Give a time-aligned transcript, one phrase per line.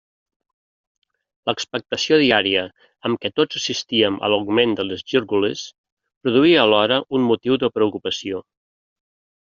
[1.49, 2.63] L'expectació diària
[3.11, 5.65] amb què tots assistíem a l'augment de les gírgoles
[6.25, 8.47] produïa alhora un motiu de preocupació.